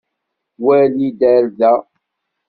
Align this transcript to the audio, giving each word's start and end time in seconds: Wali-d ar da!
Wali-d 0.63 1.19
ar 1.33 1.43
da! 1.59 1.73